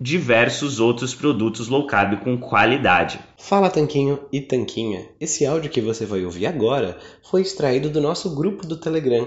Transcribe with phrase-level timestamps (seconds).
[0.00, 3.18] diversos outros produtos low carb com qualidade.
[3.38, 5.08] Fala Tanquinho e Tanquinha.
[5.20, 9.26] Esse áudio que você vai ouvir agora foi extraído do nosso grupo do Telegram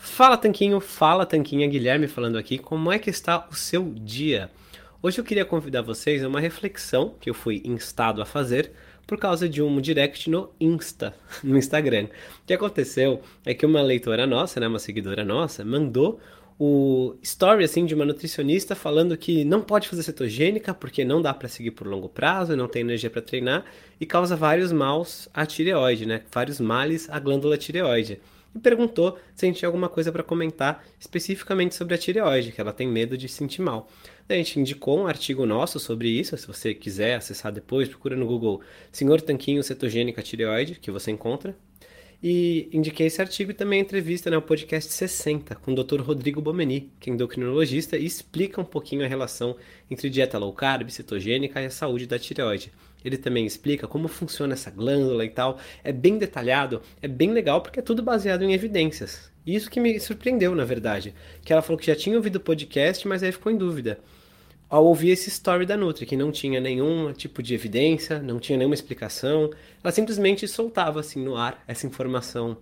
[0.00, 2.58] Fala Tanquinho, fala Tanquinha, Guilherme falando aqui.
[2.58, 4.50] Como é que está o seu dia?
[5.02, 8.72] Hoje eu queria convidar vocês a uma reflexão que eu fui instado a fazer
[9.06, 11.14] por causa de um direct no Insta,
[11.44, 12.04] no Instagram.
[12.42, 16.20] O que aconteceu é que uma leitora nossa, né, uma seguidora nossa, mandou
[16.58, 21.32] o story assim de uma nutricionista falando que não pode fazer cetogênica porque não dá
[21.32, 23.64] para seguir por longo prazo, não tem energia para treinar
[24.00, 26.22] e causa vários maus à tireoide, né?
[26.32, 28.20] Vários males à glândula tireoide.
[28.54, 32.60] E perguntou se a gente tinha alguma coisa para comentar especificamente sobre a tireoide, que
[32.60, 33.88] ela tem medo de sentir mal.
[34.28, 38.26] A gente indicou um artigo nosso sobre isso, se você quiser acessar depois, procura no
[38.26, 38.60] Google
[38.92, 41.56] Senhor Tanquinho Cetogênica Tireoide, que você encontra.
[42.20, 46.00] E indiquei esse artigo e também a entrevista no né, podcast 60 com o Dr.
[46.00, 49.56] Rodrigo Bomeni, que é endocrinologista e explica um pouquinho a relação
[49.88, 52.72] entre dieta low carb, cetogênica e a saúde da tireoide.
[53.04, 55.60] Ele também explica como funciona essa glândula e tal.
[55.84, 59.30] É bem detalhado, é bem legal porque é tudo baseado em evidências.
[59.46, 61.14] Isso que me surpreendeu, na verdade.
[61.44, 64.00] Que ela falou que já tinha ouvido o podcast, mas aí ficou em dúvida
[64.68, 68.58] ao ouvir esse story da Nutri, que não tinha nenhum tipo de evidência, não tinha
[68.58, 69.50] nenhuma explicação,
[69.82, 72.56] ela simplesmente soltava assim no ar essa informação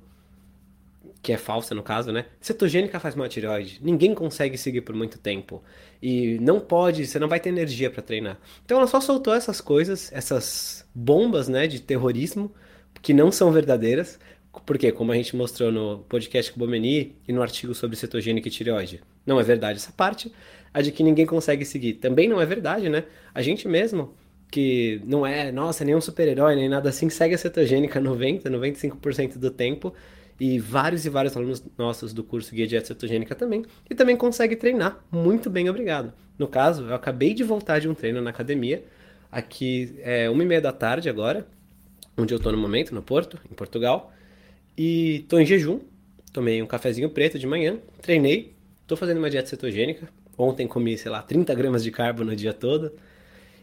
[1.26, 2.26] que é falsa no caso, né?
[2.40, 3.80] Cetogênica faz mal à tireoide.
[3.82, 5.60] Ninguém consegue seguir por muito tempo.
[6.00, 8.38] E não pode, você não vai ter energia para treinar.
[8.64, 12.54] Então ela só soltou essas coisas, essas bombas, né, de terrorismo,
[13.02, 14.20] que não são verdadeiras.
[14.64, 18.48] Porque, como a gente mostrou no podcast com o Bomeni e no artigo sobre cetogênica
[18.48, 20.32] e tireoide, não é verdade essa parte
[20.76, 21.94] a de que ninguém consegue seguir.
[21.94, 23.04] Também não é verdade, né?
[23.34, 24.14] A gente mesmo,
[24.50, 29.50] que não é, nossa, nenhum super-herói, nem nada assim, segue a cetogênica 90, 95% do
[29.50, 29.94] tempo.
[30.38, 33.64] E vários e vários alunos nossos do curso Guia Dieta Cetogênica também.
[33.88, 35.02] E também consegue treinar.
[35.10, 36.12] Muito bem, obrigado.
[36.38, 38.84] No caso, eu acabei de voltar de um treino na academia.
[39.32, 41.46] Aqui é uma e meia da tarde agora,
[42.18, 44.12] onde eu tô no momento, no Porto, em Portugal.
[44.76, 45.80] E tô em jejum.
[46.32, 48.54] Tomei um cafezinho preto de manhã, treinei,
[48.86, 50.06] tô fazendo uma dieta cetogênica,
[50.38, 52.92] Ontem comi, sei lá, 30 gramas de carbo no dia todo.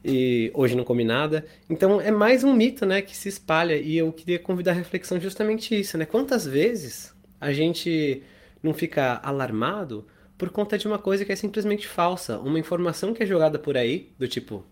[0.06, 1.45] e hoje não come nada.
[1.69, 5.19] Então é mais um mito, né, que se espalha e eu queria convidar a reflexão
[5.19, 6.06] justamente isso, né?
[6.06, 8.21] Quantas vezes a gente
[8.62, 10.06] não fica alarmado
[10.38, 13.77] por conta de uma coisa que é simplesmente falsa, uma informação que é jogada por
[13.77, 14.66] aí, do tipo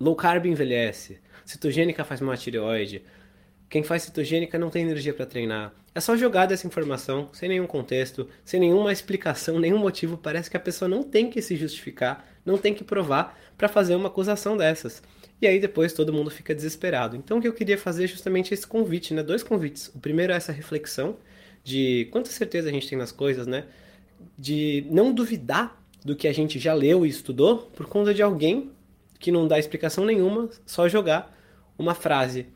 [0.00, 3.02] low carb envelhece, cetogênica faz mal à tireoide,
[3.72, 5.72] quem faz cetogênica não tem energia para treinar.
[5.94, 10.18] É só jogada essa informação, sem nenhum contexto, sem nenhuma explicação, nenhum motivo.
[10.18, 13.94] Parece que a pessoa não tem que se justificar, não tem que provar para fazer
[13.94, 15.02] uma acusação dessas.
[15.40, 17.16] E aí depois todo mundo fica desesperado.
[17.16, 19.22] Então o que eu queria fazer é justamente esse convite, né?
[19.22, 19.90] Dois convites.
[19.94, 21.16] O primeiro é essa reflexão
[21.64, 23.64] de quanta certeza a gente tem nas coisas, né?
[24.36, 28.70] De não duvidar do que a gente já leu e estudou por conta de alguém
[29.18, 31.34] que não dá explicação nenhuma, só jogar
[31.78, 32.48] uma frase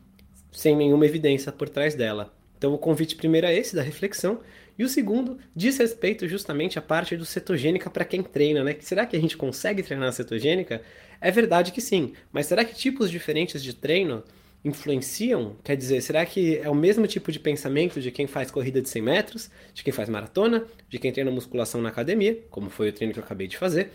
[0.57, 2.33] sem nenhuma evidência por trás dela.
[2.57, 4.39] Então o convite primeiro é esse, da reflexão,
[4.77, 8.75] e o segundo diz respeito justamente à parte do cetogênica para quem treina, né?
[8.79, 10.81] Será que a gente consegue treinar cetogênica?
[11.21, 14.23] É verdade que sim, mas será que tipos diferentes de treino
[14.65, 15.55] influenciam?
[15.63, 18.89] Quer dizer, será que é o mesmo tipo de pensamento de quem faz corrida de
[18.89, 22.93] 100 metros, de quem faz maratona, de quem treina musculação na academia, como foi o
[22.93, 23.91] treino que eu acabei de fazer,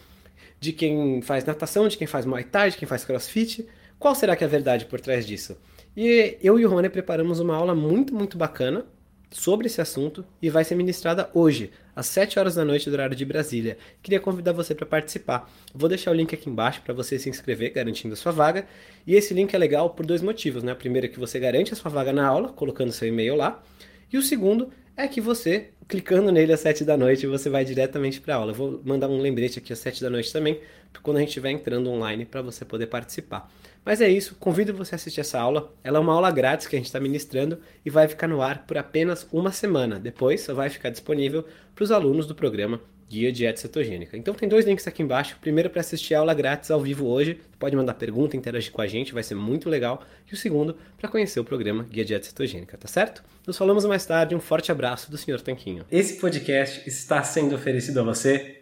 [0.61, 3.67] de quem faz natação, de quem faz muay thai, de quem faz crossfit?
[3.99, 5.56] Qual será que é a verdade por trás disso?
[5.94, 8.87] E eu e o Rony preparamos uma aula muito, muito bacana
[9.31, 13.15] sobre esse assunto e vai ser ministrada hoje, às 7 horas da noite do horário
[13.15, 13.77] de Brasília.
[14.03, 15.50] Queria convidar você para participar.
[15.75, 18.67] Vou deixar o link aqui embaixo para você se inscrever, garantindo a sua vaga.
[19.06, 20.73] E esse link é legal por dois motivos, né?
[20.73, 23.62] O primeiro é que você garante a sua vaga na aula, colocando seu e-mail lá.
[24.11, 28.21] E o segundo é que você, clicando nele às 7 da noite, você vai diretamente
[28.21, 28.53] para a aula.
[28.53, 30.61] Eu vou mandar um lembrete aqui às 7 da noite também,
[31.03, 33.50] quando a gente estiver entrando online para você poder participar.
[33.84, 35.73] Mas é isso, convido você a assistir essa aula.
[35.82, 38.64] Ela é uma aula grátis que a gente está ministrando e vai ficar no ar
[38.67, 39.99] por apenas uma semana.
[39.99, 41.44] Depois só vai ficar disponível
[41.75, 42.81] para os alunos do programa
[43.12, 44.17] Guia Dieta Cetogênica.
[44.17, 45.37] Então tem dois links aqui embaixo.
[45.40, 47.40] Primeiro para assistir a aula grátis ao vivo hoje.
[47.58, 50.02] Pode mandar pergunta, interagir com a gente, vai ser muito legal.
[50.31, 53.23] E o segundo para conhecer o programa Guia Dieta Cetogênica, tá certo?
[53.46, 54.35] Nos falamos mais tarde.
[54.35, 55.40] Um forte abraço do Sr.
[55.43, 55.85] Tanquinho.
[55.90, 58.62] Esse podcast está sendo oferecido a você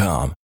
[0.00, 0.32] com.